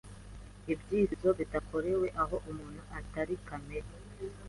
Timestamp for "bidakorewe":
1.39-2.07